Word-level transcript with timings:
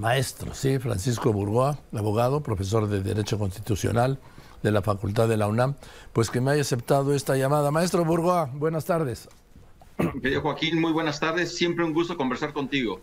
maestro, 0.00 0.54
sí, 0.54 0.78
Francisco 0.78 1.32
Burgoa, 1.32 1.78
abogado, 1.92 2.42
profesor 2.42 2.88
de 2.88 3.02
Derecho 3.02 3.38
Constitucional 3.38 4.18
de 4.62 4.72
la 4.72 4.82
Facultad 4.82 5.28
de 5.28 5.36
la 5.36 5.46
UNAM, 5.46 5.74
pues 6.12 6.30
que 6.30 6.40
me 6.40 6.50
haya 6.50 6.62
aceptado 6.62 7.14
esta 7.14 7.36
llamada. 7.36 7.70
Maestro 7.70 8.04
Burgoa, 8.04 8.50
buenas 8.52 8.84
tardes. 8.84 9.28
Querido 10.22 10.40
Joaquín, 10.40 10.80
muy 10.80 10.92
buenas 10.92 11.20
tardes. 11.20 11.54
Siempre 11.54 11.84
un 11.84 11.92
gusto 11.92 12.16
conversar 12.16 12.52
contigo. 12.52 13.00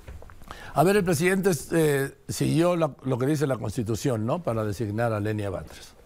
A 0.73 0.83
ver, 0.83 0.97
el 0.97 1.03
presidente 1.03 1.51
eh, 1.71 2.11
siguió 2.27 2.75
lo 2.75 3.17
que 3.17 3.25
dice 3.25 3.47
la 3.47 3.57
Constitución, 3.57 4.25
¿no? 4.25 4.43
Para 4.43 4.63
designar 4.63 5.13
a 5.13 5.19
Lenia 5.19 5.49
Batres. 5.49 5.96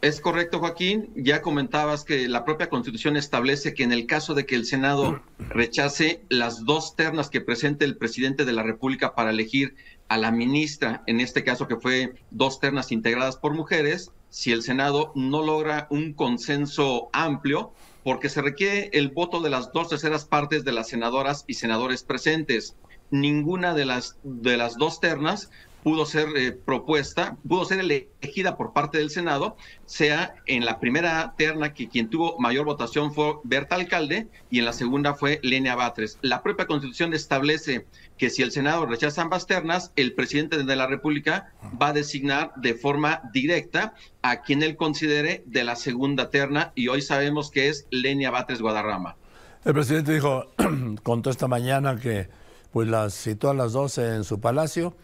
Es 0.00 0.20
correcto, 0.20 0.60
Joaquín. 0.60 1.10
Ya 1.16 1.42
comentabas 1.42 2.04
que 2.04 2.28
la 2.28 2.44
propia 2.44 2.68
Constitución 2.68 3.16
establece 3.16 3.74
que 3.74 3.82
en 3.82 3.92
el 3.92 4.06
caso 4.06 4.34
de 4.34 4.46
que 4.46 4.54
el 4.54 4.64
Senado 4.64 5.20
rechace 5.38 6.22
las 6.28 6.64
dos 6.64 6.94
ternas 6.94 7.30
que 7.30 7.40
presente 7.40 7.84
el 7.84 7.96
presidente 7.96 8.44
de 8.44 8.52
la 8.52 8.62
República 8.62 9.16
para 9.16 9.30
elegir 9.30 9.74
a 10.06 10.16
la 10.16 10.30
ministra, 10.30 11.02
en 11.06 11.20
este 11.20 11.42
caso 11.42 11.66
que 11.66 11.76
fue 11.76 12.14
dos 12.30 12.60
ternas 12.60 12.92
integradas 12.92 13.36
por 13.36 13.54
mujeres, 13.54 14.12
si 14.30 14.52
el 14.52 14.62
Senado 14.62 15.10
no 15.16 15.42
logra 15.42 15.88
un 15.90 16.12
consenso 16.12 17.10
amplio, 17.12 17.72
porque 18.04 18.28
se 18.28 18.40
requiere 18.40 18.90
el 18.92 19.08
voto 19.08 19.40
de 19.40 19.50
las 19.50 19.72
dos 19.72 19.88
terceras 19.88 20.24
partes 20.24 20.64
de 20.64 20.72
las 20.72 20.88
senadoras 20.88 21.44
y 21.48 21.54
senadores 21.54 22.04
presentes. 22.04 22.76
Ninguna 23.10 23.74
de 23.74 23.84
las, 23.84 24.16
de 24.22 24.56
las 24.56 24.76
dos 24.76 25.00
ternas 25.00 25.50
pudo 25.82 26.06
ser 26.06 26.28
eh, 26.36 26.52
propuesta, 26.52 27.36
pudo 27.46 27.64
ser 27.64 27.80
elegida 27.80 28.56
por 28.56 28.72
parte 28.72 28.98
del 28.98 29.10
Senado, 29.10 29.56
sea 29.86 30.34
en 30.46 30.64
la 30.64 30.80
primera 30.80 31.34
terna 31.36 31.74
que 31.74 31.88
quien 31.88 32.10
tuvo 32.10 32.38
mayor 32.38 32.64
votación 32.64 33.14
fue 33.14 33.34
Berta 33.44 33.76
Alcalde 33.76 34.28
y 34.50 34.58
en 34.58 34.64
la 34.64 34.72
segunda 34.72 35.14
fue 35.14 35.40
Lenia 35.42 35.76
Batres. 35.76 36.18
La 36.22 36.42
propia 36.42 36.66
Constitución 36.66 37.14
establece 37.14 37.86
que 38.16 38.30
si 38.30 38.42
el 38.42 38.52
Senado 38.52 38.86
rechaza 38.86 39.22
ambas 39.22 39.46
ternas, 39.46 39.92
el 39.96 40.14
presidente 40.14 40.62
de 40.62 40.76
la 40.76 40.86
República 40.86 41.52
va 41.80 41.88
a 41.88 41.92
designar 41.92 42.52
de 42.56 42.74
forma 42.74 43.22
directa 43.32 43.94
a 44.22 44.42
quien 44.42 44.62
él 44.62 44.76
considere 44.76 45.42
de 45.46 45.64
la 45.64 45.76
segunda 45.76 46.30
terna 46.30 46.72
y 46.74 46.88
hoy 46.88 47.02
sabemos 47.02 47.50
que 47.50 47.68
es 47.68 47.86
Lenia 47.90 48.30
Batres 48.30 48.60
Guadarrama. 48.60 49.16
El 49.64 49.74
presidente 49.74 50.12
dijo, 50.12 50.52
contó 51.02 51.30
esta 51.30 51.48
mañana 51.48 51.96
que 51.96 52.28
pues 52.72 52.88
las 52.88 53.14
citó 53.14 53.50
a 53.50 53.54
las 53.54 53.72
12 53.72 54.16
en 54.16 54.24
su 54.24 54.40
palacio 54.40 54.94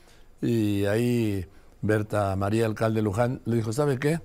y 0.44 0.84
ahí 0.84 1.46
Berta 1.80 2.36
María, 2.36 2.66
alcalde 2.66 3.02
Luján, 3.02 3.40
le 3.46 3.56
dijo, 3.56 3.72
¿sabe 3.72 3.98
qué? 3.98 4.20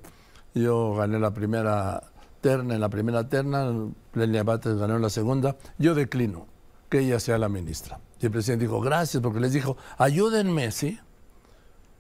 Yo 0.54 0.96
gané 0.96 1.20
la 1.20 1.34
primera 1.34 2.04
terna, 2.42 2.76
en 2.76 2.82
la 2.82 2.90
primera 2.90 3.30
terna, 3.30 3.72
Lenia 4.14 4.44
Bates 4.44 4.78
ganó 4.78 4.98
en 4.98 5.02
la 5.02 5.10
segunda, 5.10 5.56
yo 5.78 5.96
declino 5.96 6.48
que 6.90 7.00
ella 7.00 7.20
sea 7.20 7.38
la 7.38 7.50
ministra. 7.50 8.00
Y 8.20 8.26
el 8.26 8.32
presidente 8.32 8.66
dijo, 8.66 8.82
gracias, 8.82 9.24
porque 9.24 9.40
les 9.40 9.54
dijo, 9.54 9.78
ayúdenme, 9.98 10.72
¿sí? 10.72 11.00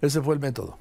Ese 0.01 0.21
fue 0.21 0.35
el 0.35 0.41
método 0.41 0.77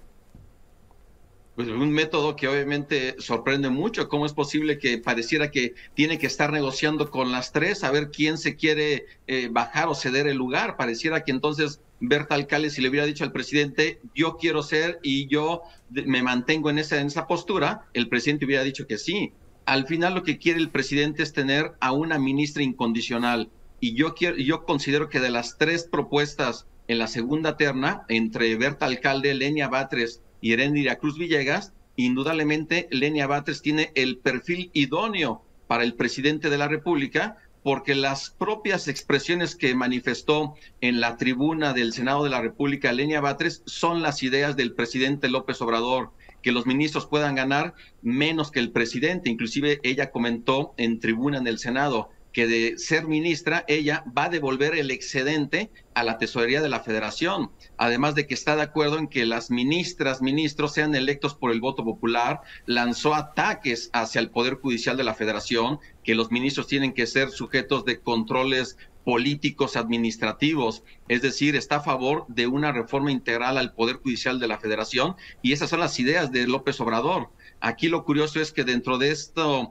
pues 1.58 1.70
un 1.70 1.90
método 1.90 2.36
que 2.36 2.46
obviamente 2.46 3.16
sorprende 3.18 3.68
mucho. 3.68 4.08
¿Cómo 4.08 4.26
es 4.26 4.32
posible 4.32 4.78
que 4.78 4.98
pareciera 4.98 5.50
que 5.50 5.74
tiene 5.94 6.16
que 6.16 6.28
estar 6.28 6.52
negociando 6.52 7.10
con 7.10 7.32
las 7.32 7.50
tres 7.50 7.82
a 7.82 7.90
ver 7.90 8.12
quién 8.12 8.38
se 8.38 8.54
quiere 8.54 9.06
eh, 9.26 9.48
bajar 9.50 9.88
o 9.88 9.96
ceder 9.96 10.28
el 10.28 10.36
lugar? 10.36 10.76
Pareciera 10.76 11.24
que 11.24 11.32
entonces 11.32 11.80
Berta 11.98 12.36
Alcalde, 12.36 12.70
si 12.70 12.80
le 12.80 12.90
hubiera 12.90 13.06
dicho 13.06 13.24
al 13.24 13.32
presidente, 13.32 13.98
yo 14.14 14.36
quiero 14.36 14.62
ser 14.62 15.00
y 15.02 15.26
yo 15.26 15.62
me 15.90 16.22
mantengo 16.22 16.70
en 16.70 16.78
esa, 16.78 17.00
en 17.00 17.08
esa 17.08 17.26
postura, 17.26 17.88
el 17.92 18.08
presidente 18.08 18.44
hubiera 18.44 18.62
dicho 18.62 18.86
que 18.86 18.96
sí. 18.96 19.32
Al 19.64 19.88
final 19.88 20.14
lo 20.14 20.22
que 20.22 20.38
quiere 20.38 20.60
el 20.60 20.70
presidente 20.70 21.24
es 21.24 21.32
tener 21.32 21.72
a 21.80 21.90
una 21.90 22.20
ministra 22.20 22.62
incondicional. 22.62 23.50
Y 23.80 23.94
yo, 23.94 24.14
quiero, 24.14 24.36
yo 24.36 24.64
considero 24.64 25.08
que 25.08 25.18
de 25.18 25.30
las 25.30 25.58
tres 25.58 25.88
propuestas 25.90 26.68
en 26.86 27.00
la 27.00 27.08
segunda 27.08 27.56
terna, 27.56 28.04
entre 28.08 28.54
Berta 28.54 28.86
Alcalde, 28.86 29.34
Lenia 29.34 29.66
Batres 29.66 30.22
y 30.40 30.56
Cruz 30.96 31.18
Villegas, 31.18 31.72
indudablemente 31.96 32.88
Lenia 32.90 33.26
Batres 33.26 33.62
tiene 33.62 33.92
el 33.94 34.18
perfil 34.18 34.70
idóneo 34.72 35.42
para 35.66 35.84
el 35.84 35.94
presidente 35.94 36.50
de 36.50 36.58
la 36.58 36.68
República, 36.68 37.36
porque 37.62 37.94
las 37.94 38.30
propias 38.30 38.88
expresiones 38.88 39.56
que 39.56 39.74
manifestó 39.74 40.54
en 40.80 41.00
la 41.00 41.16
tribuna 41.16 41.74
del 41.74 41.92
Senado 41.92 42.24
de 42.24 42.30
la 42.30 42.40
República 42.40 42.92
Lenia 42.92 43.20
Batres 43.20 43.62
son 43.66 44.00
las 44.00 44.22
ideas 44.22 44.56
del 44.56 44.72
presidente 44.72 45.28
López 45.28 45.60
Obrador, 45.60 46.12
que 46.40 46.52
los 46.52 46.66
ministros 46.66 47.06
puedan 47.06 47.34
ganar 47.34 47.74
menos 48.00 48.50
que 48.50 48.60
el 48.60 48.70
presidente. 48.70 49.28
Inclusive 49.28 49.80
ella 49.82 50.10
comentó 50.10 50.72
en 50.76 51.00
tribuna 51.00 51.38
en 51.38 51.46
el 51.46 51.58
Senado, 51.58 52.10
que 52.32 52.46
de 52.46 52.78
ser 52.78 53.06
ministra, 53.06 53.64
ella 53.68 54.04
va 54.16 54.24
a 54.24 54.28
devolver 54.28 54.74
el 54.74 54.90
excedente 54.90 55.70
a 55.94 56.04
la 56.04 56.18
tesorería 56.18 56.62
de 56.62 56.68
la 56.68 56.80
federación, 56.80 57.50
además 57.76 58.14
de 58.14 58.26
que 58.26 58.34
está 58.34 58.54
de 58.56 58.62
acuerdo 58.62 58.98
en 58.98 59.08
que 59.08 59.26
las 59.26 59.50
ministras, 59.50 60.22
ministros 60.22 60.72
sean 60.72 60.94
electos 60.94 61.34
por 61.34 61.50
el 61.50 61.60
voto 61.60 61.84
popular, 61.84 62.40
lanzó 62.66 63.14
ataques 63.14 63.90
hacia 63.92 64.20
el 64.20 64.30
Poder 64.30 64.54
Judicial 64.54 64.96
de 64.96 65.04
la 65.04 65.14
federación, 65.14 65.80
que 66.04 66.14
los 66.14 66.30
ministros 66.30 66.66
tienen 66.66 66.92
que 66.92 67.06
ser 67.06 67.30
sujetos 67.30 67.84
de 67.84 68.00
controles 68.00 68.76
políticos 69.08 69.76
administrativos, 69.76 70.82
es 71.08 71.22
decir, 71.22 71.56
está 71.56 71.76
a 71.76 71.82
favor 71.82 72.26
de 72.28 72.46
una 72.46 72.72
reforma 72.72 73.10
integral 73.10 73.56
al 73.56 73.72
Poder 73.72 73.96
Judicial 73.96 74.38
de 74.38 74.48
la 74.48 74.58
Federación 74.58 75.16
y 75.40 75.52
esas 75.52 75.70
son 75.70 75.80
las 75.80 75.98
ideas 75.98 76.30
de 76.30 76.46
López 76.46 76.78
Obrador. 76.80 77.30
Aquí 77.60 77.88
lo 77.88 78.04
curioso 78.04 78.40
es 78.40 78.52
que 78.52 78.64
dentro 78.64 78.98
de 78.98 79.10
estos 79.10 79.68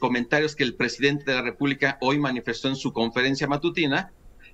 comentarios 0.00 0.56
que 0.56 0.64
el 0.64 0.74
presidente 0.74 1.24
de 1.26 1.36
la 1.36 1.42
República 1.42 1.98
hoy 2.00 2.18
manifestó 2.18 2.68
en 2.68 2.76
su 2.76 2.92
conferencia 2.92 3.46
matutina, 3.46 4.12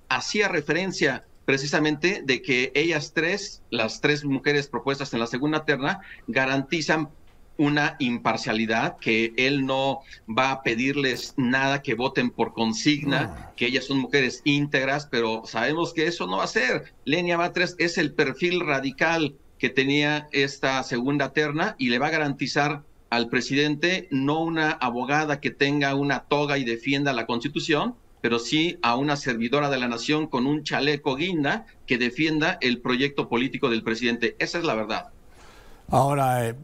hacía 0.08 0.48
referencia 0.48 1.24
precisamente 1.44 2.22
de 2.24 2.42
que 2.42 2.72
ellas 2.74 3.12
tres, 3.14 3.62
las 3.70 4.00
tres 4.00 4.24
mujeres 4.24 4.68
propuestas 4.68 5.12
en 5.12 5.20
la 5.20 5.26
segunda 5.26 5.64
terna, 5.64 6.00
garantizan 6.26 7.10
una 7.56 7.96
imparcialidad, 8.00 8.98
que 8.98 9.32
él 9.36 9.64
no 9.64 10.00
va 10.26 10.50
a 10.50 10.62
pedirles 10.62 11.34
nada 11.36 11.82
que 11.82 11.94
voten 11.94 12.30
por 12.30 12.52
consigna, 12.52 13.52
que 13.56 13.66
ellas 13.66 13.84
son 13.84 13.98
mujeres 13.98 14.42
íntegras, 14.44 15.06
pero 15.06 15.42
sabemos 15.44 15.92
que 15.92 16.06
eso 16.06 16.26
no 16.26 16.38
va 16.38 16.44
a 16.44 16.48
ser. 16.48 16.94
Lenia 17.04 17.36
Batres 17.36 17.76
es 17.78 17.96
el 17.96 18.12
perfil 18.12 18.60
radical 18.60 19.36
que 19.58 19.70
tenía 19.70 20.28
esta 20.32 20.82
segunda 20.82 21.32
terna 21.32 21.76
y 21.78 21.88
le 21.88 21.98
va 21.98 22.08
a 22.08 22.10
garantizar 22.10 22.82
al 23.10 23.28
presidente 23.28 24.08
no 24.10 24.40
una 24.40 24.70
abogada 24.72 25.40
que 25.40 25.50
tenga 25.50 25.94
una 25.94 26.24
toga 26.24 26.58
y 26.58 26.64
defienda 26.64 27.12
la 27.12 27.26
constitución, 27.26 27.94
pero 28.20 28.38
sí 28.38 28.78
a 28.82 28.96
una 28.96 29.16
servidora 29.16 29.70
de 29.70 29.78
la 29.78 29.86
nación 29.86 30.26
con 30.26 30.46
un 30.46 30.64
chaleco 30.64 31.14
guinda 31.14 31.66
que 31.86 31.98
defienda 31.98 32.58
el 32.60 32.80
proyecto 32.80 33.28
político 33.28 33.70
del 33.70 33.82
presidente. 33.82 34.34
Esa 34.38 34.58
es 34.58 34.64
la 34.64 34.74
verdad. 34.74 35.08
Ahora, 35.88 36.48
eh, 36.48 36.54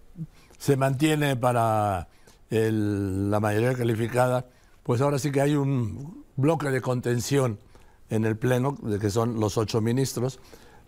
se 0.58 0.76
mantiene 0.76 1.36
para 1.36 2.08
la 2.50 3.38
mayoría 3.40 3.74
calificada, 3.74 4.46
pues 4.82 5.00
ahora 5.00 5.18
sí 5.18 5.30
que 5.30 5.40
hay 5.40 5.54
un 5.54 6.24
bloque 6.36 6.70
de 6.70 6.80
contención 6.80 7.60
en 8.08 8.24
el 8.24 8.36
Pleno, 8.36 8.76
de 8.82 8.98
que 8.98 9.08
son 9.08 9.38
los 9.38 9.56
ocho 9.56 9.80
ministros, 9.80 10.40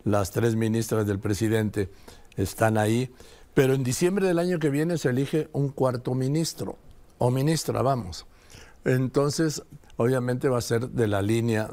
las 0.04 0.30
tres 0.30 0.56
ministras 0.56 1.06
del 1.06 1.18
presidente 1.18 1.90
están 2.36 2.78
ahí, 2.78 3.12
pero 3.54 3.74
en 3.74 3.84
diciembre 3.84 4.26
del 4.26 4.38
año 4.38 4.58
que 4.58 4.70
viene 4.70 4.98
se 4.98 5.10
elige 5.10 5.48
un 5.52 5.68
cuarto 5.68 6.14
ministro, 6.14 6.78
o 7.18 7.30
ministra, 7.30 7.82
vamos. 7.82 8.26
Entonces, 8.84 9.62
obviamente 9.96 10.48
va 10.48 10.58
a 10.58 10.62
ser 10.62 10.91
de 10.91 11.06
la 11.06 11.22
línea 11.22 11.70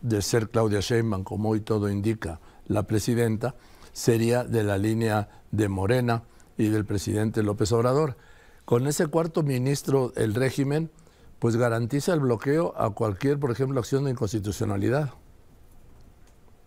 de 0.00 0.22
ser 0.22 0.48
Claudia 0.48 0.80
Sheinbaum, 0.80 1.24
como 1.24 1.50
hoy 1.50 1.60
todo 1.60 1.90
indica 1.90 2.40
la 2.66 2.84
presidenta, 2.84 3.54
sería 3.92 4.44
de 4.44 4.62
la 4.62 4.78
línea 4.78 5.28
de 5.50 5.68
Morena 5.68 6.22
y 6.56 6.68
del 6.68 6.84
presidente 6.84 7.42
López 7.42 7.72
Obrador. 7.72 8.16
Con 8.64 8.86
ese 8.86 9.06
cuarto 9.06 9.42
ministro, 9.42 10.12
el 10.16 10.34
régimen, 10.34 10.90
pues 11.38 11.56
garantiza 11.56 12.14
el 12.14 12.20
bloqueo 12.20 12.74
a 12.76 12.90
cualquier, 12.90 13.38
por 13.38 13.50
ejemplo, 13.50 13.80
acción 13.80 14.04
de 14.04 14.12
inconstitucionalidad. 14.12 15.10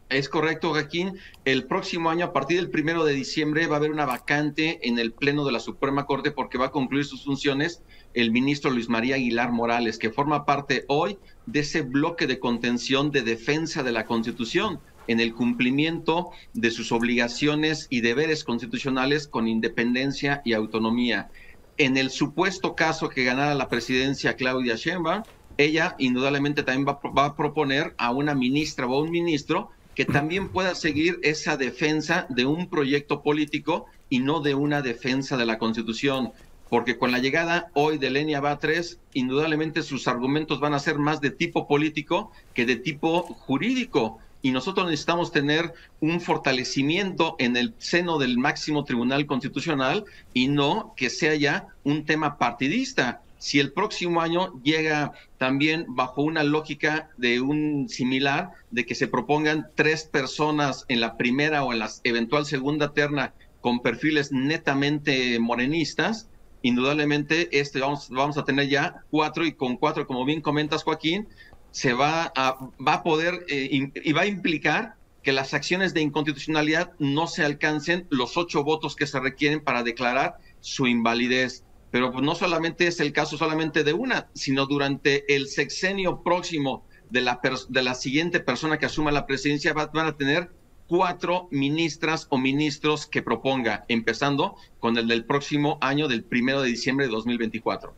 Es 0.09 0.28
correcto, 0.28 0.72
Joaquín. 0.72 1.20
El 1.46 1.66
próximo 1.68 2.09
año, 2.09 2.25
a 2.25 2.34
partir 2.34 2.57
del 2.57 2.72
primero 2.72 3.06
de 3.06 3.13
diciembre, 3.13 3.68
va 3.68 3.75
a 3.75 3.78
haber 3.78 3.92
una 3.92 4.07
vacante 4.07 4.80
en 4.88 4.98
el 4.98 5.12
Pleno 5.13 5.45
de 5.45 5.51
la 5.51 5.60
Suprema 5.60 6.07
Corte 6.07 6.31
porque 6.31 6.57
va 6.57 6.68
a 6.68 6.72
concluir 6.72 7.06
sus 7.06 7.24
funciones 7.24 7.84
el 8.16 8.31
ministro 8.31 8.72
Luis 8.72 8.89
María 8.89 9.16
Aguilar 9.16 9.51
Morales, 9.51 10.00
que 10.00 10.10
forma 10.10 10.48
parte 10.48 10.84
hoy 10.88 11.19
de 11.45 11.60
ese 11.60 11.84
bloque 11.84 12.25
de 12.25 12.39
contención 12.39 13.12
de 13.12 13.22
defensa 13.22 13.84
de 13.84 13.92
la 13.92 14.07
Constitución 14.07 14.80
en 15.06 15.19
el 15.19 15.36
cumplimiento 15.36 16.31
de 16.54 16.72
sus 16.72 16.92
obligaciones 16.92 17.86
y 17.92 18.01
deberes 18.01 18.44
constitucionales 18.44 19.28
con 19.28 19.48
independencia 19.48 20.42
y 20.44 20.54
autonomía. 20.54 21.30
En 21.78 21.98
el 21.98 22.10
supuesto 22.10 22.75
caso 22.75 23.10
que 23.10 23.25
ganara 23.25 23.54
la 23.54 23.69
presidencia 23.69 24.36
Claudia 24.36 24.74
Sheinbaum, 24.75 25.22
ella 25.57 25.95
indudablemente 26.00 26.63
también 26.63 26.88
va, 26.88 27.00
va 27.16 27.25
a 27.25 27.36
proponer 27.36 27.94
a 28.00 28.10
una 28.10 28.34
ministra 28.34 28.88
o 28.88 28.95
a 28.95 29.04
un 29.04 29.12
ministro 29.12 29.69
que 30.00 30.06
también 30.06 30.48
pueda 30.48 30.75
seguir 30.75 31.19
esa 31.24 31.57
defensa 31.57 32.25
de 32.30 32.46
un 32.46 32.69
proyecto 32.69 33.22
político 33.22 33.88
y 34.07 34.19
no 34.19 34.40
de 34.40 34.56
una 34.56 34.81
defensa 34.81 35.36
de 35.36 35.46
la 35.46 35.57
Constitución. 35.57 36.31
Porque 36.69 36.98
con 36.98 37.12
la 37.12 37.19
llegada 37.19 37.69
hoy 37.74 37.98
de 37.98 38.10
Lenia 38.10 38.40
Batres, 38.40 38.98
indudablemente 39.12 39.84
sus 39.84 40.07
argumentos 40.07 40.62
van 40.62 40.74
a 40.74 40.80
ser 40.80 41.00
más 41.00 41.19
de 41.19 41.31
tipo 41.31 41.68
político 41.68 42.31
que 42.54 42.66
de 42.66 42.78
tipo 42.78 43.24
jurídico. 43.24 44.19
y 44.42 44.51
nosotros 44.51 44.86
necesitamos 44.86 45.34
tener 45.34 45.74
un 46.00 46.22
fortalecimiento 46.22 47.36
en 47.38 47.57
el 47.57 47.74
seno 47.78 48.19
del 48.19 48.38
máximo 48.38 48.86
tribunal 48.86 49.25
constitucional 49.25 50.06
y 50.34 50.48
no 50.48 50.94
que 50.96 51.10
sea 51.10 51.36
ya 51.36 51.68
un 51.84 52.06
tema 52.06 52.38
partidista. 52.38 53.22
Si 53.39 53.59
el 53.59 53.71
próximo 53.71 54.21
año 54.21 54.62
llega 54.63 55.13
también 55.38 55.86
bajo 55.88 56.21
una 56.21 56.44
lógica 56.44 57.09
de 57.18 57.41
un 57.41 57.88
similar, 57.89 58.51
de 58.69 58.86
que 58.86 58.95
se 58.95 59.07
propongan 59.07 59.68
tres 59.75 60.03
personas 60.03 60.86
en 60.89 61.00
la 61.00 61.18
primera 61.18 61.63
o 61.63 61.74
en 61.74 61.80
la 61.80 61.89
eventual 62.03 62.45
segunda 62.45 62.94
terna 62.94 63.33
con 63.62 63.80
perfiles 63.80 64.31
netamente 64.31 65.39
morenistas, 65.39 66.30
indudablemente 66.62 67.57
este 67.57 67.80
vamos, 67.80 68.09
vamos 68.09 68.38
a 68.38 68.44
tener 68.44 68.68
ya 68.68 69.03
cuatro 69.09 69.45
y 69.45 69.53
con 69.53 69.77
cuatro, 69.77 70.06
como 70.06 70.25
bien 70.25 70.41
comentas 70.41 70.83
Joaquín, 70.83 71.27
se 71.71 71.94
va 71.94 72.31
a, 72.36 72.57
va 72.86 72.95
a 72.95 73.03
poder 73.03 73.45
eh, 73.47 73.89
y 74.03 74.12
va 74.12 74.21
a 74.21 74.27
implicar 74.27 74.95
que 75.24 75.31
las 75.31 75.53
acciones 75.53 75.94
de 75.94 76.01
inconstitucionalidad 76.01 76.91
no 77.00 77.27
se 77.27 77.44
alcancen 77.44 78.07
los 78.09 78.38
ocho 78.38 78.63
votos 78.63 78.95
que 78.95 79.07
se 79.07 79.19
requieren 79.19 79.62
para 79.63 79.83
declarar 79.83 80.38
su 80.62 80.88
invalidez. 80.88 81.63
Pero 81.91 82.12
pues, 82.12 82.24
no 82.24 82.36
solamente 82.36 82.88
es 82.88 83.00
el 83.00 83.13
caso 83.13 83.38
solamente 83.38 83.83
de 83.83 83.94
una, 83.94 84.27
sino 84.33 84.65
durante 84.65 85.36
el 85.36 85.47
sexenio 85.47 86.21
próximo 86.21 86.86
de 87.09 87.21
la, 87.21 87.39
de 87.69 87.83
la 87.83 87.95
siguiente 87.95 88.39
persona 88.39 88.77
que 88.77 88.86
asuma 88.86 89.12
la 89.12 89.25
presidencia 89.25 89.74
van 89.74 90.06
a 90.06 90.15
tener 90.15 90.51
cuatro 90.89 91.47
ministras 91.51 92.27
o 92.30 92.38
ministros 92.38 93.06
que 93.06 93.21
proponga, 93.21 93.86
empezando 93.88 94.56
con 94.80 94.97
el 94.97 95.07
del 95.07 95.24
próximo 95.24 95.77
año, 95.81 96.07
del 96.07 96.24
primero 96.24 96.62
de 96.62 96.69
diciembre 96.69 97.06
de 97.06 97.12
2024. 97.12 97.94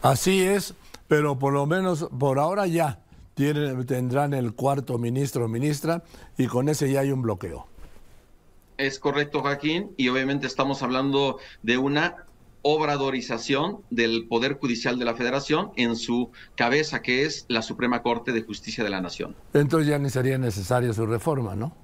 Así 0.00 0.42
es, 0.42 0.74
pero 1.08 1.38
por 1.38 1.52
lo 1.52 1.66
menos 1.66 2.08
por 2.18 2.38
ahora 2.38 2.66
ya 2.66 3.00
tienen, 3.34 3.86
tendrán 3.86 4.32
el 4.32 4.54
cuarto 4.54 4.98
ministro 4.98 5.44
o 5.44 5.48
ministra 5.48 6.02
y 6.38 6.46
con 6.46 6.68
ese 6.68 6.90
ya 6.90 7.00
hay 7.00 7.12
un 7.12 7.22
bloqueo. 7.22 7.66
Es 8.78 8.98
correcto, 8.98 9.42
Joaquín, 9.42 9.92
y 9.96 10.08
obviamente 10.08 10.46
estamos 10.46 10.82
hablando 10.82 11.38
de 11.62 11.76
una 11.76 12.26
obradorización 12.62 13.78
del 13.90 14.26
Poder 14.28 14.58
Judicial 14.58 14.98
de 14.98 15.04
la 15.04 15.14
Federación 15.14 15.72
en 15.76 15.96
su 15.96 16.30
cabeza, 16.56 17.02
que 17.02 17.24
es 17.24 17.44
la 17.48 17.62
Suprema 17.62 18.02
Corte 18.02 18.32
de 18.32 18.42
Justicia 18.42 18.82
de 18.84 18.90
la 18.90 19.00
Nación. 19.00 19.36
Entonces 19.52 19.88
ya 19.88 19.98
ni 19.98 20.10
sería 20.10 20.38
necesaria 20.38 20.92
su 20.92 21.06
reforma, 21.06 21.54
¿no? 21.54 21.76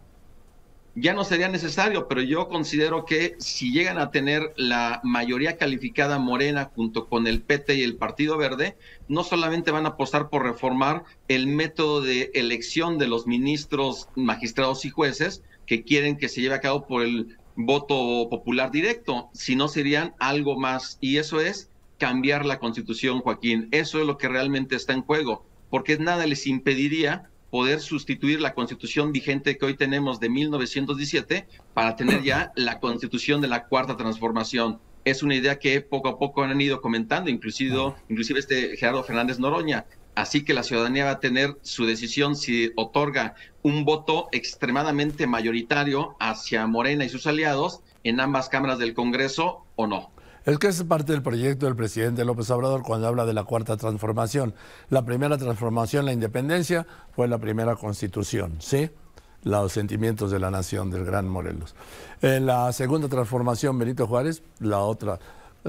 ya 1.00 1.12
no 1.12 1.25
sería 1.25 1.48
necesario, 1.48 2.08
pero 2.08 2.22
yo 2.22 2.48
considero 2.48 3.04
que 3.04 3.36
si 3.38 3.72
llegan 3.72 3.98
a 3.98 4.10
tener 4.10 4.52
la 4.56 5.00
mayoría 5.04 5.56
calificada 5.56 6.19
morena 6.19 6.70
junto 6.75 7.06
con 7.06 7.26
el 7.26 7.42
PT 7.42 7.76
y 7.76 7.82
el 7.82 7.96
Partido 7.96 8.36
Verde, 8.36 8.76
no 9.06 9.22
solamente 9.22 9.70
van 9.70 9.86
a 9.86 9.90
apostar 9.90 10.28
por 10.28 10.42
reformar 10.42 11.04
el 11.28 11.46
método 11.46 12.00
de 12.00 12.31
elección 12.34 12.98
de 12.98 13.06
los 13.06 13.26
ministros, 13.26 14.08
magistrados 14.16 14.84
y 14.84 14.90
jueces 14.90 15.42
que 15.66 15.84
quieren 15.84 16.16
que 16.16 16.28
se 16.28 16.40
lleve 16.40 16.54
a 16.54 16.60
cabo 16.60 16.86
por 16.86 17.02
el 17.02 17.36
voto 17.58 18.28
popular 18.31 18.70
directo, 18.70 19.28
sino 19.34 19.69
serían 19.69 20.14
algo 20.20 20.58
más. 20.58 20.96
Y 21.00 21.16
eso 21.16 21.40
es 21.40 21.70
cambiar 21.99 22.46
la 22.46 22.60
constitución, 22.60 23.20
Joaquín. 23.20 23.69
Eso 23.72 24.00
es 24.00 24.06
lo 24.06 24.16
que 24.16 24.28
realmente 24.28 24.76
está 24.76 24.93
en 24.93 25.02
juego, 25.02 25.44
porque 25.69 25.99
nada 25.99 26.26
les 26.26 26.46
impediría 26.46 27.28
poder 27.50 27.81
sustituir 27.81 28.40
la 28.40 28.55
constitución 28.55 29.10
vigente 29.10 29.58
que 29.58 29.66
hoy 29.66 29.75
tenemos 29.75 30.20
de 30.20 30.28
1917 30.28 31.49
para 31.75 31.96
tener 31.96 32.22
ya 32.22 32.52
la 32.55 32.78
constitución 32.78 33.40
de 33.40 33.49
la 33.49 33.66
cuarta 33.66 33.96
transformación. 33.96 34.78
Es 35.05 35.22
una 35.22 35.34
idea 35.34 35.58
que 35.58 35.81
poco 35.81 36.08
a 36.08 36.19
poco 36.19 36.43
han 36.43 36.60
ido 36.60 36.81
comentando, 36.81 37.31
inclusive, 37.31 37.94
inclusive 38.08 38.38
este 38.38 38.76
Gerardo 38.76 39.02
Fernández 39.02 39.38
Noroña. 39.38 39.87
Así 40.19 40.44
que 40.44 40.53
la 40.53 40.65
ciudadanía 40.65 41.05
va 41.05 41.12
a 41.12 41.20
tener 41.20 41.56
su 41.62 41.87
decisión 41.87 42.35
si 42.35 42.73
otorga 42.75 43.37
un 43.62 43.85
voto 43.85 44.26
extremadamente 44.32 45.29
mayoritario 45.29 46.17
hacia 46.19 46.67
Morena 46.67 47.05
y 47.05 47.09
sus 47.09 47.29
aliados 47.29 47.82
en 48.03 48.19
ambas 48.19 48.49
cámaras 48.49 48.81
del 48.81 48.94
Congreso 48.94 49.65
o 49.76 49.87
no. 49.87 50.11
Es 50.44 50.59
que 50.59 50.67
es 50.67 50.82
parte 50.82 51.12
del 51.12 51.23
proyecto 51.23 51.67
del 51.67 51.76
presidente 51.76 52.25
López 52.25 52.50
Obrador 52.50 52.82
cuando 52.82 53.06
habla 53.06 53.26
de 53.26 53.32
la 53.32 53.44
cuarta 53.44 53.76
transformación. 53.76 54.56
La 54.91 55.05
primera 55.05 55.38
transformación, 55.38 56.05
la 56.05 56.12
independencia, 56.12 56.85
fue 57.12 57.29
la 57.29 57.38
primera 57.38 57.76
constitución, 57.76 58.56
¿sí? 58.59 58.91
Los 59.44 59.70
sentimientos 59.70 60.32
de 60.32 60.41
la 60.41 60.50
nación 60.50 60.91
del 60.91 61.05
gran 61.05 61.29
Morelos. 61.29 61.76
En 62.23 62.44
la 62.44 62.73
segunda 62.73 63.06
transformación, 63.06 63.79
Benito 63.79 64.09
Juárez, 64.09 64.43
la 64.59 64.81
otra, 64.81 65.20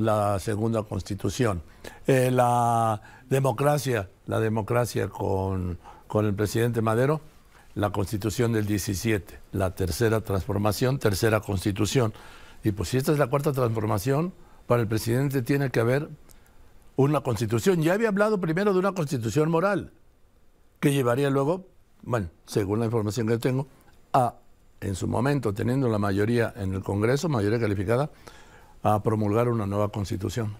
la 0.01 0.39
segunda 0.39 0.83
constitución. 0.83 1.61
En 2.07 2.35
la 2.35 3.01
democracia, 3.29 4.09
la 4.27 4.39
democracia 4.39 5.09
con, 5.09 5.77
con 6.07 6.25
el 6.25 6.33
presidente 6.33 6.81
Madero, 6.81 7.21
la 7.75 7.91
constitución 7.91 8.51
del 8.51 8.65
17. 8.65 9.39
La 9.53 9.75
tercera 9.75 10.21
transformación, 10.21 10.99
tercera 10.99 11.39
constitución. 11.39 12.13
Y 12.63 12.71
pues 12.71 12.89
si 12.89 12.97
esta 12.97 13.11
es 13.11 13.19
la 13.19 13.27
cuarta 13.27 13.51
transformación, 13.51 14.33
para 14.67 14.81
el 14.81 14.87
presidente 14.87 15.41
tiene 15.41 15.69
que 15.69 15.79
haber 15.79 16.09
una 16.95 17.21
constitución. 17.21 17.81
Ya 17.81 17.93
había 17.93 18.09
hablado 18.09 18.39
primero 18.39 18.73
de 18.73 18.79
una 18.79 18.91
constitución 18.91 19.49
moral, 19.49 19.91
que 20.79 20.91
llevaría 20.91 21.29
luego, 21.29 21.67
bueno, 22.03 22.29
según 22.45 22.79
la 22.79 22.85
información 22.85 23.27
que 23.27 23.37
tengo, 23.37 23.67
a, 24.13 24.35
en 24.81 24.95
su 24.95 25.07
momento, 25.07 25.53
teniendo 25.53 25.87
la 25.87 25.97
mayoría 25.97 26.53
en 26.57 26.73
el 26.73 26.83
Congreso, 26.83 27.29
mayoría 27.29 27.59
calificada, 27.59 28.09
a 28.83 29.01
promulgar 29.03 29.49
una 29.49 29.65
nueva 29.65 29.89
constitución. 29.89 30.55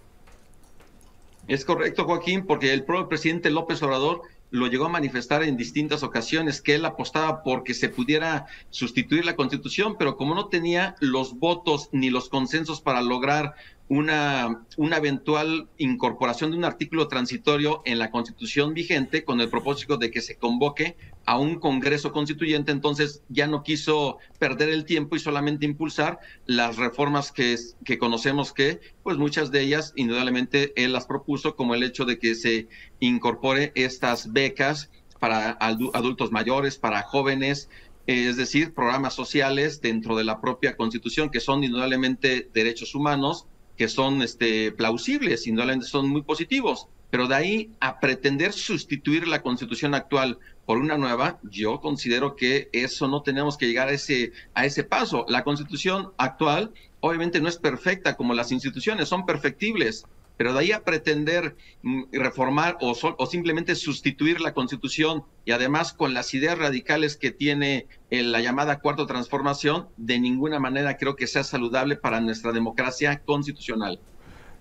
Es 1.47 1.65
correcto, 1.65 2.05
Joaquín, 2.05 2.45
porque 2.45 2.73
el 2.73 2.83
propio 2.83 3.09
presidente 3.09 3.49
López 3.49 3.81
Obrador 3.81 4.21
lo 4.51 4.67
llegó 4.67 4.85
a 4.85 4.89
manifestar 4.89 5.43
en 5.43 5.57
distintas 5.57 6.03
ocasiones 6.03 6.61
que 6.61 6.75
él 6.75 6.85
apostaba 6.85 7.43
porque 7.43 7.73
se 7.73 7.89
pudiera 7.89 8.47
sustituir 8.69 9.25
la 9.25 9.35
constitución, 9.35 9.95
pero 9.97 10.17
como 10.17 10.35
no 10.35 10.47
tenía 10.47 10.95
los 10.99 11.37
votos 11.37 11.89
ni 11.91 12.09
los 12.09 12.29
consensos 12.29 12.81
para 12.81 13.01
lograr 13.01 13.55
una, 13.89 14.65
una 14.77 14.97
eventual 14.97 15.67
incorporación 15.79 16.51
de 16.51 16.57
un 16.57 16.63
artículo 16.63 17.07
transitorio 17.07 17.81
en 17.85 17.97
la 17.97 18.11
constitución 18.11 18.75
vigente 18.75 19.23
con 19.23 19.41
el 19.41 19.49
propósito 19.49 19.97
de 19.97 20.11
que 20.11 20.21
se 20.21 20.37
convoque 20.37 20.95
a 21.25 21.39
un 21.39 21.59
Congreso 21.59 22.11
Constituyente, 22.11 22.71
entonces 22.71 23.23
ya 23.29 23.47
no 23.47 23.63
quiso 23.63 24.19
perder 24.37 24.69
el 24.69 24.85
tiempo 24.85 25.15
y 25.15 25.19
solamente 25.19 25.65
impulsar 25.65 26.19
las 26.45 26.77
reformas 26.77 27.31
que, 27.31 27.55
que 27.83 27.97
conocemos 27.97 28.53
que, 28.53 28.79
pues 29.01 29.17
muchas 29.17 29.51
de 29.51 29.61
ellas, 29.61 29.93
indudablemente, 29.95 30.71
él 30.75 30.93
las 30.93 31.07
propuso, 31.07 31.55
como 31.55 31.73
el 31.73 31.83
hecho 31.83 32.05
de 32.05 32.19
que 32.19 32.35
se 32.35 32.67
incorpore 32.99 33.71
estas 33.73 34.31
becas 34.31 34.91
para 35.19 35.51
adultos 35.51 36.31
mayores, 36.31 36.77
para 36.77 37.01
jóvenes, 37.01 37.69
es 38.05 38.37
decir, 38.37 38.73
programas 38.73 39.13
sociales 39.13 39.81
dentro 39.81 40.15
de 40.15 40.23
la 40.23 40.41
propia 40.41 40.75
Constitución 40.75 41.29
que 41.29 41.39
son 41.39 41.63
indudablemente 41.63 42.49
derechos 42.53 42.95
humanos 42.95 43.45
que 43.79 43.87
son 43.87 44.21
este, 44.21 44.73
plausibles, 44.73 45.47
indudablemente 45.47 45.87
son 45.87 46.09
muy 46.09 46.21
positivos, 46.21 46.87
pero 47.09 47.29
de 47.29 47.35
ahí 47.35 47.71
a 47.79 48.01
pretender 48.01 48.51
sustituir 48.51 49.25
la 49.25 49.41
constitución 49.41 49.95
actual 49.95 50.37
por 50.65 50.79
una 50.79 50.97
nueva, 50.97 51.39
yo 51.43 51.79
considero 51.79 52.35
que 52.35 52.69
eso 52.73 53.07
no 53.07 53.21
tenemos 53.21 53.57
que 53.57 53.67
llegar 53.67 53.87
a 53.87 53.93
ese, 53.93 54.33
a 54.53 54.65
ese 54.65 54.83
paso. 54.83 55.25
La 55.29 55.45
constitución 55.45 56.11
actual 56.17 56.73
obviamente 56.99 57.39
no 57.39 57.47
es 57.47 57.57
perfecta 57.57 58.17
como 58.17 58.33
las 58.33 58.51
instituciones, 58.51 59.07
son 59.07 59.25
perfectibles, 59.25 60.05
pero 60.39 60.53
de 60.53 60.59
ahí 60.59 60.71
a 60.71 60.85
pretender 60.85 61.57
mm, 61.83 62.03
reformar 62.13 62.77
o, 62.79 62.95
o, 63.17 63.25
simplemente 63.25 63.75
sustituir 63.75 64.39
la 64.39 64.53
constitución 64.53 65.25
y 65.43 65.51
además 65.51 65.91
con 65.91 66.13
las 66.13 66.33
ideas 66.33 66.57
radicales 66.57 67.17
que 67.17 67.31
tiene 67.31 67.87
en 68.09 68.19
eh, 68.19 68.23
la 68.23 68.39
llamada 68.39 68.79
cuarta 68.79 69.05
transformación, 69.05 69.89
de 69.97 70.17
ninguna 70.17 70.57
manera 70.57 70.95
creo 70.95 71.17
que 71.17 71.27
sea 71.27 71.43
saludable 71.43 71.97
para 71.97 72.21
nuestra 72.21 72.53
democracia 72.53 73.21
constitucional. 73.25 73.99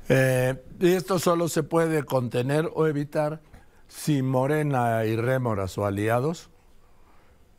Eh, 0.08 0.56
esto 0.80 1.20
solo 1.20 1.46
se 1.46 1.62
puede 1.62 2.02
contener 2.02 2.68
o 2.74 2.88
evitar 2.88 3.40
si 3.86 4.20
Morena 4.20 5.04
y 5.04 5.14
Rémoras 5.14 5.78
o 5.78 5.86
aliados 5.86 6.50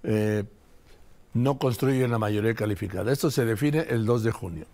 eh, 0.04 0.44
no 1.34 1.58
construyen 1.58 2.12
la 2.12 2.20
mayoría 2.20 2.54
calificada. 2.54 3.14
Esto 3.14 3.32
se 3.32 3.46
define 3.46 3.86
el 3.90 4.06
2 4.06 4.24
de 4.24 4.32
junio. 4.32 4.66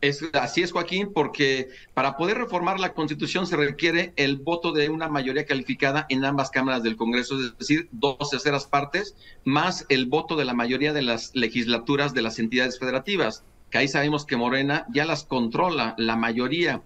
Es, 0.00 0.24
así 0.32 0.62
es, 0.62 0.72
Joaquín, 0.72 1.12
porque 1.12 1.68
para 1.92 2.16
poder 2.16 2.38
reformar 2.38 2.80
la 2.80 2.94
Constitución 2.94 3.46
se 3.46 3.56
requiere 3.56 4.14
el 4.16 4.36
voto 4.38 4.72
de 4.72 4.88
una 4.88 5.08
mayoría 5.08 5.44
calificada 5.44 6.06
en 6.08 6.24
ambas 6.24 6.50
cámaras 6.50 6.82
del 6.82 6.96
Congreso, 6.96 7.38
es 7.38 7.58
decir, 7.58 7.88
dos 7.92 8.30
terceras 8.30 8.66
partes, 8.66 9.14
más 9.44 9.84
el 9.90 10.06
voto 10.06 10.36
de 10.36 10.46
la 10.46 10.54
mayoría 10.54 10.94
de 10.94 11.02
las 11.02 11.32
legislaturas 11.34 12.14
de 12.14 12.22
las 12.22 12.38
entidades 12.38 12.78
federativas, 12.78 13.44
que 13.70 13.76
ahí 13.76 13.88
sabemos 13.88 14.24
que 14.24 14.38
Morena 14.38 14.86
ya 14.90 15.04
las 15.04 15.24
controla 15.24 15.94
la 15.98 16.16
mayoría 16.16 16.82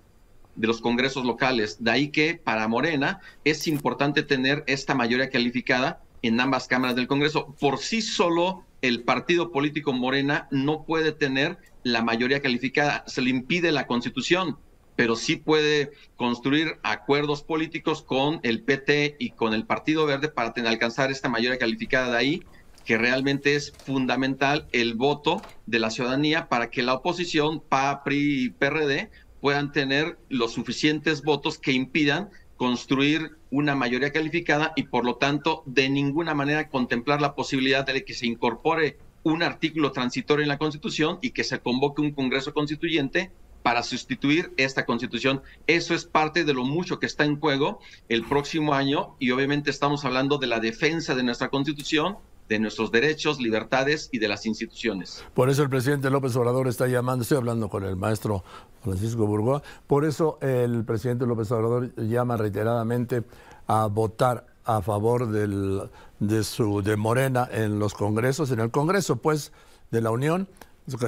de 0.56 0.66
los 0.66 0.80
congresos 0.80 1.24
locales. 1.24 1.82
De 1.82 1.90
ahí 1.92 2.08
que 2.08 2.34
para 2.34 2.66
Morena 2.68 3.20
es 3.44 3.66
importante 3.68 4.22
tener 4.22 4.64
esta 4.66 4.94
mayoría 4.94 5.30
calificada 5.30 6.00
en 6.22 6.40
ambas 6.40 6.68
cámaras 6.68 6.96
del 6.96 7.06
Congreso. 7.06 7.54
Por 7.60 7.78
sí 7.78 8.02
solo 8.02 8.64
el 8.82 9.02
partido 9.02 9.50
político 9.50 9.92
Morena 9.92 10.48
no 10.50 10.84
puede 10.84 11.12
tener 11.12 11.58
la 11.84 12.02
mayoría 12.02 12.40
calificada, 12.42 13.04
se 13.06 13.22
le 13.22 13.30
impide 13.30 13.70
la 13.72 13.86
constitución, 13.86 14.58
pero 14.96 15.16
sí 15.16 15.36
puede 15.36 15.92
construir 16.16 16.80
acuerdos 16.82 17.42
políticos 17.44 18.02
con 18.02 18.40
el 18.42 18.64
PT 18.64 19.16
y 19.20 19.34
con 19.34 19.54
el 19.54 19.66
Partido 19.66 20.06
Verde 20.06 20.28
para 20.28 20.52
alcanzar 20.68 21.10
esta 21.12 21.28
mayoría 21.28 21.58
calificada 21.58 22.10
de 22.12 22.18
ahí. 22.18 22.46
que 22.84 22.98
realmente 22.98 23.54
es 23.56 23.78
fundamental 23.84 24.68
el 24.72 24.94
voto 24.94 25.46
de 25.66 25.78
la 25.78 25.90
ciudadanía 25.90 26.48
para 26.50 26.70
que 26.70 26.82
la 26.82 26.94
oposición, 26.94 27.62
PA, 27.66 28.02
PRI 28.04 28.44
y 28.44 28.50
PRD, 28.50 29.10
puedan 29.40 29.72
tener 29.72 30.18
los 30.28 30.52
suficientes 30.52 31.22
votos 31.22 31.58
que 31.58 31.72
impidan 31.72 32.30
construir 32.56 33.38
una 33.50 33.74
mayoría 33.74 34.12
calificada 34.12 34.72
y 34.76 34.84
por 34.84 35.04
lo 35.04 35.16
tanto 35.16 35.62
de 35.66 35.88
ninguna 35.88 36.34
manera 36.34 36.68
contemplar 36.68 37.20
la 37.20 37.34
posibilidad 37.34 37.86
de 37.86 38.04
que 38.04 38.14
se 38.14 38.26
incorpore 38.26 38.98
un 39.24 39.42
artículo 39.42 39.90
transitorio 39.90 40.44
en 40.44 40.48
la 40.48 40.58
Constitución 40.58 41.18
y 41.20 41.30
que 41.30 41.42
se 41.42 41.58
convoque 41.58 42.00
un 42.00 42.12
Congreso 42.12 42.54
Constituyente 42.54 43.32
para 43.64 43.82
sustituir 43.82 44.52
esta 44.58 44.84
constitución. 44.84 45.40
Eso 45.66 45.94
es 45.94 46.04
parte 46.04 46.44
de 46.44 46.52
lo 46.52 46.64
mucho 46.64 47.00
que 47.00 47.06
está 47.06 47.24
en 47.24 47.40
juego 47.40 47.80
el 48.10 48.22
próximo 48.24 48.74
año 48.74 49.16
y 49.18 49.30
obviamente 49.30 49.70
estamos 49.70 50.04
hablando 50.04 50.36
de 50.36 50.46
la 50.46 50.60
defensa 50.60 51.14
de 51.14 51.22
nuestra 51.22 51.48
constitución, 51.48 52.18
de 52.50 52.58
nuestros 52.58 52.92
derechos, 52.92 53.40
libertades 53.40 54.10
y 54.12 54.18
de 54.18 54.28
las 54.28 54.44
instituciones. 54.44 55.24
Por 55.32 55.48
eso 55.48 55.62
el 55.62 55.70
presidente 55.70 56.10
López 56.10 56.36
Obrador 56.36 56.68
está 56.68 56.88
llamando, 56.88 57.22
estoy 57.22 57.38
hablando 57.38 57.70
con 57.70 57.84
el 57.84 57.96
maestro 57.96 58.44
Francisco 58.82 59.26
Burgoa, 59.26 59.62
por 59.86 60.04
eso 60.04 60.38
el 60.42 60.84
presidente 60.84 61.24
López 61.24 61.50
Obrador 61.50 61.94
llama 61.96 62.36
reiteradamente 62.36 63.22
a 63.66 63.86
votar 63.86 64.53
a 64.64 64.82
favor 64.82 65.30
del, 65.30 65.82
de, 66.20 66.44
su, 66.44 66.82
de 66.82 66.96
Morena 66.96 67.48
en 67.52 67.78
los 67.78 67.94
congresos, 67.94 68.50
en 68.50 68.60
el 68.60 68.70
Congreso 68.70 69.16
pues 69.16 69.52
de 69.90 70.00
la 70.00 70.10
Unión, 70.10 70.48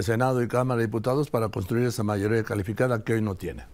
Senado 0.02 0.42
y 0.42 0.48
Cámara 0.48 0.78
de 0.78 0.86
Diputados 0.86 1.30
para 1.30 1.48
construir 1.48 1.86
esa 1.86 2.02
mayoría 2.02 2.42
calificada 2.44 3.04
que 3.04 3.14
hoy 3.14 3.22
no 3.22 3.34
tiene. 3.34 3.64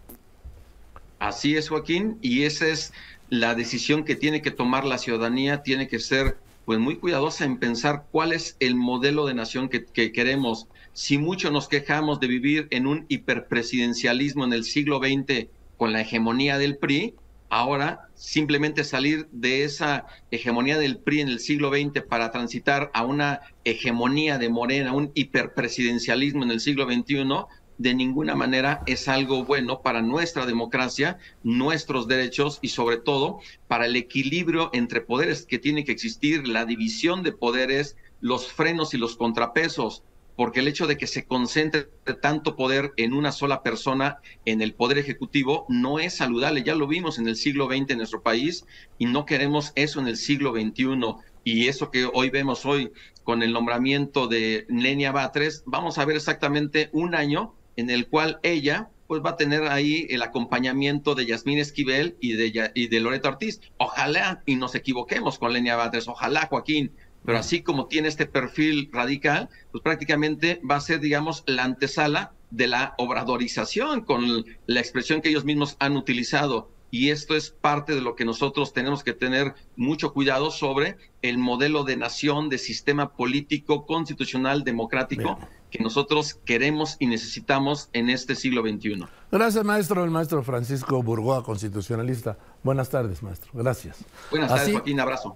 Así 1.18 1.56
es, 1.56 1.68
Joaquín, 1.68 2.18
y 2.20 2.42
esa 2.42 2.66
es 2.66 2.92
la 3.30 3.54
decisión 3.54 4.04
que 4.04 4.16
tiene 4.16 4.42
que 4.42 4.50
tomar 4.50 4.84
la 4.84 4.98
ciudadanía, 4.98 5.62
tiene 5.62 5.86
que 5.86 6.00
ser 6.00 6.36
pues 6.64 6.78
muy 6.78 6.96
cuidadosa 6.96 7.44
en 7.44 7.58
pensar 7.58 8.06
cuál 8.10 8.32
es 8.32 8.56
el 8.60 8.74
modelo 8.74 9.26
de 9.26 9.34
nación 9.34 9.68
que, 9.68 9.84
que 9.84 10.12
queremos. 10.12 10.68
Si 10.92 11.18
mucho 11.18 11.50
nos 11.50 11.68
quejamos 11.68 12.20
de 12.20 12.26
vivir 12.26 12.68
en 12.70 12.86
un 12.86 13.04
hiperpresidencialismo 13.08 14.44
en 14.44 14.52
el 14.52 14.64
siglo 14.64 14.98
XX 14.98 15.46
con 15.76 15.92
la 15.92 16.02
hegemonía 16.02 16.58
del 16.58 16.76
PRI, 16.76 17.14
ahora 17.52 18.08
simplemente 18.14 18.82
salir 18.82 19.28
de 19.30 19.64
esa 19.64 20.06
hegemonía 20.30 20.78
del 20.78 20.98
PRI 20.98 21.20
en 21.20 21.28
el 21.28 21.38
siglo 21.38 21.70
XX 21.70 22.02
para 22.08 22.30
transitar 22.30 22.90
a 22.94 23.04
una 23.04 23.42
hegemonía 23.62 24.38
de 24.38 24.48
Morena, 24.48 24.94
un 24.94 25.12
hiperpresidencialismo 25.14 26.44
en 26.44 26.50
el 26.50 26.60
siglo 26.60 26.86
XXI, 26.86 27.28
de 27.76 27.94
ninguna 27.94 28.34
manera 28.34 28.82
es 28.86 29.06
algo 29.06 29.44
bueno 29.44 29.82
para 29.82 30.00
nuestra 30.00 30.46
democracia, 30.46 31.18
nuestros 31.42 32.08
derechos 32.08 32.58
y 32.62 32.68
sobre 32.68 32.96
todo 32.96 33.40
para 33.66 33.84
el 33.84 33.96
equilibrio 33.96 34.70
entre 34.72 35.02
poderes 35.02 35.44
que 35.44 35.58
tiene 35.58 35.84
que 35.84 35.92
existir, 35.92 36.48
la 36.48 36.64
división 36.64 37.22
de 37.22 37.32
poderes, 37.32 37.96
los 38.18 38.50
frenos 38.50 38.94
y 38.94 38.96
los 38.96 39.16
contrapesos 39.16 40.04
porque 40.36 40.60
el 40.60 40.68
hecho 40.68 40.86
de 40.86 40.96
que 40.96 41.06
se 41.06 41.24
concentre 41.24 41.88
tanto 42.20 42.56
poder 42.56 42.92
en 42.96 43.12
una 43.12 43.32
sola 43.32 43.62
persona, 43.62 44.18
en 44.44 44.62
el 44.62 44.74
poder 44.74 44.98
ejecutivo, 44.98 45.66
no 45.68 45.98
es 45.98 46.14
saludable. 46.14 46.62
Ya 46.62 46.74
lo 46.74 46.86
vimos 46.86 47.18
en 47.18 47.28
el 47.28 47.36
siglo 47.36 47.66
XX 47.66 47.90
en 47.90 47.98
nuestro 47.98 48.22
país 48.22 48.64
y 48.98 49.06
no 49.06 49.26
queremos 49.26 49.72
eso 49.74 50.00
en 50.00 50.08
el 50.08 50.16
siglo 50.16 50.52
XXI. 50.52 50.98
Y 51.44 51.68
eso 51.68 51.90
que 51.90 52.08
hoy 52.12 52.30
vemos 52.30 52.64
hoy 52.64 52.92
con 53.24 53.42
el 53.42 53.52
nombramiento 53.52 54.26
de 54.26 54.66
Lenia 54.68 55.12
Batres, 55.12 55.62
vamos 55.66 55.98
a 55.98 56.04
ver 56.04 56.16
exactamente 56.16 56.88
un 56.92 57.14
año 57.14 57.54
en 57.76 57.90
el 57.90 58.08
cual 58.08 58.38
ella 58.42 58.90
pues 59.06 59.22
va 59.22 59.30
a 59.30 59.36
tener 59.36 59.64
ahí 59.64 60.06
el 60.08 60.22
acompañamiento 60.22 61.14
de 61.14 61.26
Yasmín 61.26 61.58
Esquivel 61.58 62.16
y 62.20 62.32
de, 62.32 62.70
y 62.74 62.86
de 62.86 63.00
Loreto 63.00 63.28
Ortiz. 63.28 63.60
Ojalá 63.76 64.42
y 64.46 64.56
nos 64.56 64.74
equivoquemos 64.74 65.38
con 65.38 65.52
Lenia 65.52 65.76
Batres, 65.76 66.08
ojalá 66.08 66.46
Joaquín, 66.46 66.92
pero 67.24 67.38
así 67.38 67.62
como 67.62 67.86
tiene 67.86 68.08
este 68.08 68.26
perfil 68.26 68.90
radical, 68.92 69.48
pues 69.70 69.82
prácticamente 69.82 70.60
va 70.68 70.76
a 70.76 70.80
ser, 70.80 71.00
digamos, 71.00 71.44
la 71.46 71.64
antesala 71.64 72.32
de 72.50 72.66
la 72.66 72.94
obradorización 72.98 74.02
con 74.02 74.44
la 74.66 74.80
expresión 74.80 75.20
que 75.20 75.30
ellos 75.30 75.44
mismos 75.44 75.76
han 75.78 75.96
utilizado. 75.96 76.70
Y 76.90 77.08
esto 77.08 77.34
es 77.34 77.50
parte 77.50 77.94
de 77.94 78.02
lo 78.02 78.14
que 78.16 78.26
nosotros 78.26 78.74
tenemos 78.74 79.02
que 79.02 79.14
tener 79.14 79.54
mucho 79.76 80.12
cuidado 80.12 80.50
sobre 80.50 80.98
el 81.22 81.38
modelo 81.38 81.84
de 81.84 81.96
nación, 81.96 82.50
de 82.50 82.58
sistema 82.58 83.14
político, 83.14 83.86
constitucional, 83.86 84.62
democrático 84.62 85.38
que 85.70 85.82
nosotros 85.82 86.38
queremos 86.44 86.96
y 86.98 87.06
necesitamos 87.06 87.88
en 87.94 88.10
este 88.10 88.34
siglo 88.34 88.60
XXI. 88.60 89.06
Gracias, 89.30 89.64
maestro. 89.64 90.04
El 90.04 90.10
maestro 90.10 90.42
Francisco 90.42 91.02
Burgoa, 91.02 91.42
constitucionalista. 91.42 92.36
Buenas 92.62 92.90
tardes, 92.90 93.22
maestro. 93.22 93.50
Gracias. 93.54 93.96
Buenas 94.30 94.50
tardes, 94.50 94.72
Joaquín. 94.74 95.00
Abrazo. 95.00 95.30